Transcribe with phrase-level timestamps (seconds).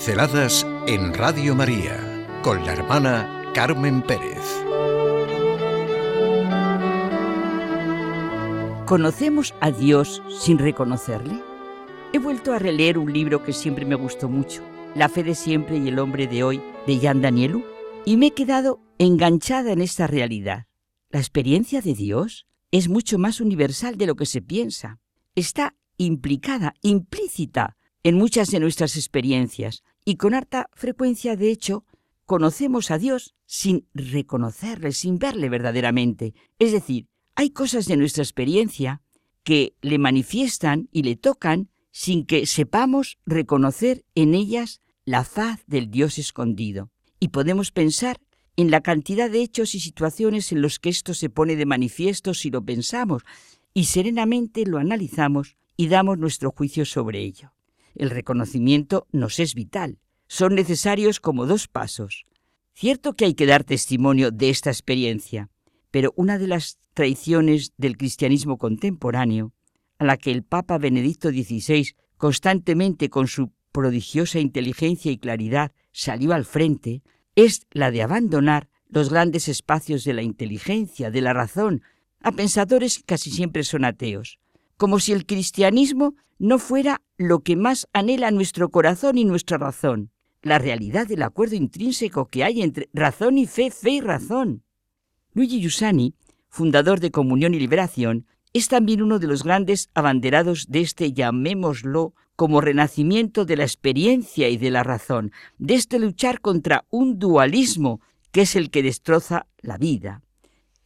[0.00, 4.40] Pinceladas en Radio María con la hermana Carmen Pérez.
[8.86, 11.42] ¿Conocemos a Dios sin reconocerle?
[12.14, 14.62] He vuelto a releer un libro que siempre me gustó mucho,
[14.94, 17.62] La fe de siempre y el hombre de hoy, de Jan Danielu,
[18.06, 20.66] y me he quedado enganchada en esta realidad.
[21.10, 24.98] La experiencia de Dios es mucho más universal de lo que se piensa.
[25.34, 31.84] Está implicada, implícita en muchas de nuestras experiencias y con harta frecuencia, de hecho,
[32.26, 36.34] conocemos a Dios sin reconocerle, sin verle verdaderamente.
[36.58, 39.02] Es decir, hay cosas de nuestra experiencia
[39.42, 45.90] que le manifiestan y le tocan sin que sepamos reconocer en ellas la faz del
[45.90, 46.90] Dios escondido.
[47.18, 48.20] Y podemos pensar
[48.56, 52.34] en la cantidad de hechos y situaciones en los que esto se pone de manifiesto
[52.34, 53.22] si lo pensamos
[53.74, 57.52] y serenamente lo analizamos y damos nuestro juicio sobre ello.
[57.94, 59.98] El reconocimiento nos es vital.
[60.26, 62.24] Son necesarios como dos pasos.
[62.72, 65.50] Cierto que hay que dar testimonio de esta experiencia,
[65.90, 69.52] pero una de las traiciones del cristianismo contemporáneo,
[69.98, 76.32] a la que el Papa Benedicto XVI constantemente con su prodigiosa inteligencia y claridad salió
[76.32, 77.02] al frente,
[77.34, 81.82] es la de abandonar los grandes espacios de la inteligencia, de la razón,
[82.20, 84.38] a pensadores que casi siempre son ateos,
[84.80, 90.10] como si el cristianismo no fuera lo que más anhela nuestro corazón y nuestra razón,
[90.40, 94.62] la realidad del acuerdo intrínseco que hay entre razón y fe, fe y razón.
[95.34, 96.14] Luigi Giussani,
[96.48, 102.14] fundador de Comunión y Liberación, es también uno de los grandes abanderados de este, llamémoslo,
[102.34, 108.00] como renacimiento de la experiencia y de la razón, de este luchar contra un dualismo
[108.32, 110.22] que es el que destroza la vida.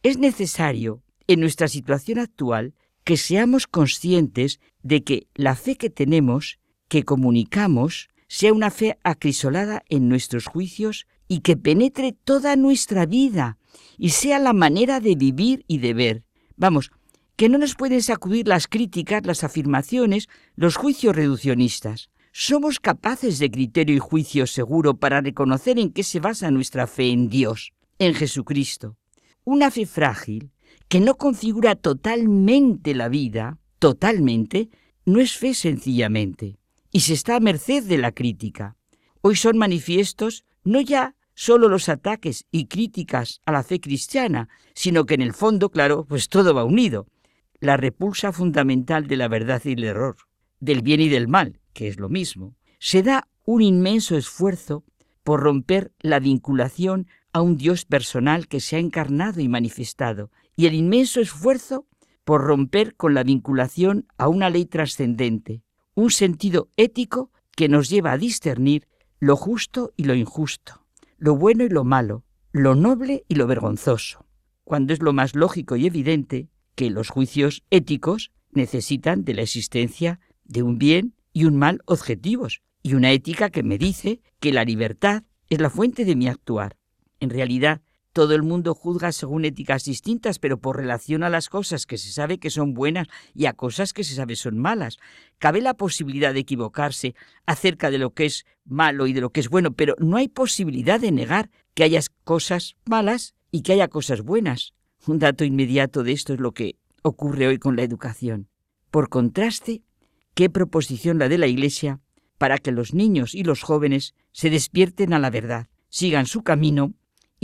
[0.03, 2.73] Es necesario, en nuestra situación actual,
[3.05, 9.83] que seamos conscientes de que la fe que tenemos, que comunicamos, sea una fe acrisolada
[9.89, 13.57] en nuestros juicios y que penetre toda nuestra vida
[13.97, 16.23] y sea la manera de vivir y de ver.
[16.57, 16.91] Vamos,
[17.35, 22.09] que no nos pueden sacudir las críticas, las afirmaciones, los juicios reduccionistas.
[22.31, 27.11] Somos capaces de criterio y juicio seguro para reconocer en qué se basa nuestra fe
[27.11, 28.97] en Dios, en Jesucristo.
[29.43, 30.51] Una fe frágil,
[30.87, 34.69] que no configura totalmente la vida, totalmente,
[35.05, 36.57] no es fe sencillamente,
[36.91, 38.75] y se está a merced de la crítica.
[39.21, 45.05] Hoy son manifiestos no ya solo los ataques y críticas a la fe cristiana, sino
[45.05, 47.07] que en el fondo, claro, pues todo va unido.
[47.59, 50.15] La repulsa fundamental de la verdad y el error,
[50.59, 52.55] del bien y del mal, que es lo mismo.
[52.79, 54.83] Se da un inmenso esfuerzo
[55.23, 60.67] por romper la vinculación a un Dios personal que se ha encarnado y manifestado, y
[60.67, 61.87] el inmenso esfuerzo
[62.23, 65.61] por romper con la vinculación a una ley trascendente,
[65.93, 68.87] un sentido ético que nos lleva a discernir
[69.19, 70.85] lo justo y lo injusto,
[71.17, 74.25] lo bueno y lo malo, lo noble y lo vergonzoso,
[74.63, 80.19] cuando es lo más lógico y evidente que los juicios éticos necesitan de la existencia
[80.43, 84.63] de un bien y un mal objetivos, y una ética que me dice que la
[84.63, 86.77] libertad es la fuente de mi actuar.
[87.19, 87.81] En realidad,
[88.15, 92.13] todo el mundo juzga según éticas distintas, pero por relación a las cosas que se
[92.13, 94.99] sabe que son buenas y a cosas que se sabe son malas.
[95.37, 97.13] Cabe la posibilidad de equivocarse
[97.45, 100.29] acerca de lo que es malo y de lo que es bueno, pero no hay
[100.29, 104.73] posibilidad de negar que haya cosas malas y que haya cosas buenas.
[105.07, 108.47] Un dato inmediato de esto es lo que ocurre hoy con la educación.
[108.91, 109.81] Por contraste,
[110.35, 111.99] qué proposición la de la Iglesia
[112.37, 116.93] para que los niños y los jóvenes se despierten a la verdad, sigan su camino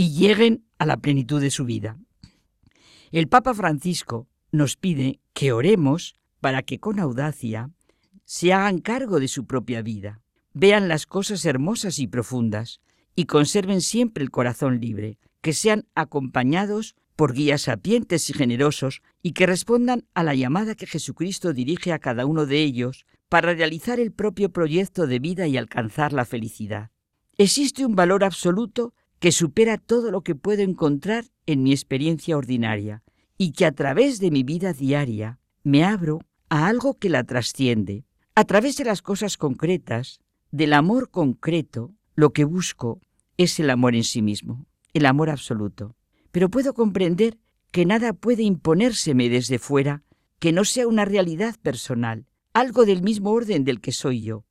[0.02, 1.96] y lleguen a la plenitud de su vida.
[3.12, 7.70] El Papa Francisco nos pide que oremos para que con audacia
[8.26, 10.20] se hagan cargo de su propia vida,
[10.56, 12.82] vean las cosas hermosas y profundas
[13.16, 19.34] y conserven siempre el corazón libre, que sean acompañados por guías sapientes y generosos y
[19.34, 24.00] que respondan a la llamada que Jesucristo dirige a cada uno de ellos para realizar
[24.00, 26.90] el propio proyecto de vida y alcanzar la felicidad.
[27.38, 33.04] Existe un valor absoluto que supera todo lo que puedo encontrar en mi experiencia ordinaria
[33.38, 38.04] y que a través de mi vida diaria me abro a algo que la trasciende.
[38.34, 43.00] A través de las cosas concretas, del amor concreto, lo que busco
[43.38, 45.96] es el amor en sí mismo, el amor absoluto.
[46.32, 47.38] Pero puedo comprender
[47.70, 50.02] que nada puede imponérseme desde fuera
[50.40, 54.46] que no sea una realidad personal, algo del mismo orden del que soy yo,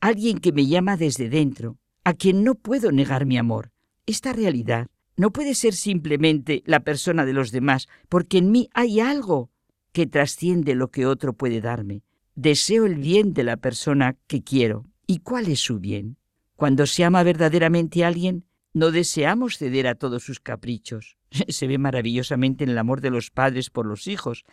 [0.00, 3.70] alguien que me llama desde dentro, a quien no puedo negar mi amor,
[4.06, 9.00] esta realidad no puede ser simplemente la persona de los demás, porque en mí hay
[9.00, 9.50] algo
[9.92, 12.02] que trasciende lo que otro puede darme.
[12.34, 14.84] Deseo el bien de la persona que quiero.
[15.06, 16.18] ¿Y cuál es su bien?
[16.54, 18.44] Cuando se ama verdaderamente a alguien,
[18.74, 21.16] no deseamos ceder a todos sus caprichos.
[21.48, 24.44] Se ve maravillosamente en el amor de los padres por los hijos.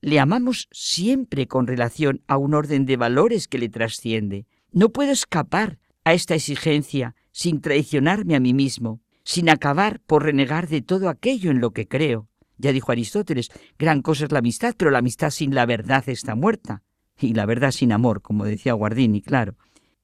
[0.00, 4.46] Le amamos siempre con relación a un orden de valores que le trasciende.
[4.70, 10.68] No puedo escapar a esta exigencia sin traicionarme a mí mismo, sin acabar por renegar
[10.68, 12.28] de todo aquello en lo que creo.
[12.58, 16.34] Ya dijo Aristóteles, gran cosa es la amistad, pero la amistad sin la verdad está
[16.34, 16.82] muerta.
[17.18, 19.56] Y la verdad sin amor, como decía Guardini, claro.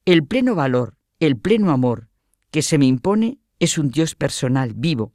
[0.05, 2.09] El pleno valor, el pleno amor
[2.51, 5.13] que se me impone es un Dios personal, vivo,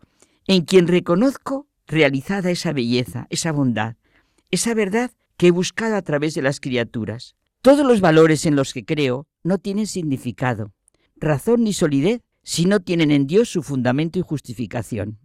[0.48, 3.96] en quien reconozco realizada esa belleza, esa bondad,
[4.52, 7.36] esa verdad que he buscado a través de las criaturas.
[7.62, 10.74] Todos los valores en los que creo no tienen significado,
[11.16, 15.20] razón ni solidez si no tienen en Dios su fundamento y justificación.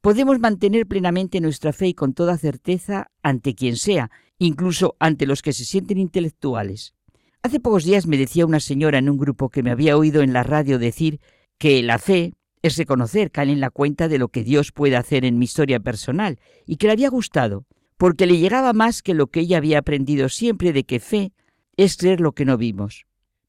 [0.00, 5.42] Podemos mantener plenamente nuestra fe y con toda certeza ante quien sea, incluso ante los
[5.42, 6.94] que se sienten intelectuales.
[7.42, 10.32] Hace pocos días me decía una señora en un grupo que me había oído en
[10.32, 11.20] la radio decir
[11.58, 15.24] que la fe es reconocer, caer en la cuenta de lo que Dios puede hacer
[15.24, 17.64] en mi historia personal y que le había gustado,
[17.96, 21.32] porque le llegaba más que lo que ella había aprendido siempre de que fe
[21.76, 23.05] es creer lo que no vimos.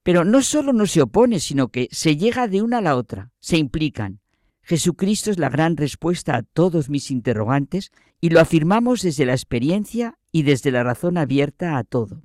[0.08, 3.30] Pero no solo no se opone, sino que se llega de una a la otra,
[3.42, 4.22] se implican.
[4.62, 10.18] Jesucristo es la gran respuesta a todos mis interrogantes y lo afirmamos desde la experiencia
[10.32, 12.24] y desde la razón abierta a todo.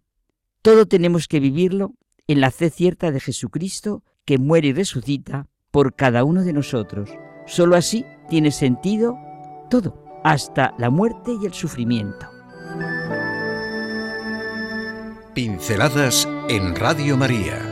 [0.62, 1.94] Todo tenemos que vivirlo
[2.28, 7.10] en la fe cierta de Jesucristo que muere y resucita por cada uno de nosotros.
[7.48, 9.18] Solo así tiene sentido
[9.70, 12.28] todo, hasta la muerte y el sufrimiento.
[15.34, 17.71] Pinceladas en Radio María